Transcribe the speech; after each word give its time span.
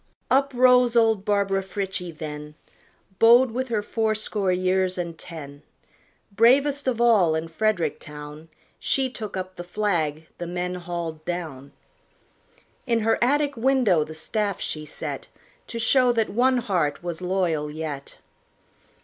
Up 0.31 0.51
rose 0.55 0.95
old 0.95 1.23
Barbara 1.25 1.61
Frietchie 1.61 2.09
then, 2.17 2.55
Bowed 3.19 3.51
with 3.51 3.67
her 3.69 3.83
fourscore 3.83 4.51
years 4.51 4.97
and 4.97 5.15
ten; 5.15 5.61
Bravest 6.35 6.87
of 6.87 6.99
all 6.99 7.35
in 7.35 7.47
Frederick 7.47 7.99
town, 7.99 8.49
She 8.79 9.11
took 9.11 9.37
up 9.37 9.57
the 9.57 9.63
flag 9.63 10.25
the 10.39 10.47
men 10.47 10.73
hauled 10.73 11.23
down; 11.23 11.71
In 12.87 13.01
her 13.01 13.23
attic 13.23 13.55
window 13.55 14.03
the 14.03 14.15
staff 14.15 14.59
she 14.59 14.87
set, 14.87 15.27
To 15.67 15.77
show 15.77 16.11
that 16.13 16.29
one 16.31 16.57
heart 16.57 17.03
was 17.03 17.21
loyal 17.21 17.69
yet. 17.69 18.15